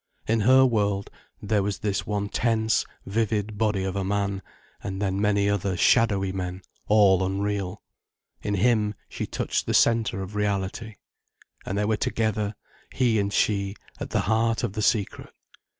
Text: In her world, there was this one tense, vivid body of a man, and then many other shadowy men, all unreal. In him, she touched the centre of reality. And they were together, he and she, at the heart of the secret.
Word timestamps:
In 0.27 0.39
her 0.39 0.65
world, 0.65 1.11
there 1.43 1.61
was 1.61 1.77
this 1.77 2.07
one 2.07 2.27
tense, 2.27 2.87
vivid 3.05 3.55
body 3.59 3.83
of 3.83 3.95
a 3.95 4.03
man, 4.03 4.41
and 4.81 4.99
then 4.99 5.21
many 5.21 5.47
other 5.47 5.77
shadowy 5.77 6.31
men, 6.31 6.63
all 6.87 7.23
unreal. 7.23 7.83
In 8.41 8.55
him, 8.55 8.95
she 9.07 9.27
touched 9.27 9.67
the 9.67 9.75
centre 9.75 10.23
of 10.23 10.33
reality. 10.35 10.95
And 11.67 11.77
they 11.77 11.85
were 11.85 11.97
together, 11.97 12.55
he 12.91 13.19
and 13.19 13.31
she, 13.31 13.75
at 13.99 14.09
the 14.09 14.21
heart 14.21 14.63
of 14.63 14.73
the 14.73 14.81
secret. 14.81 15.29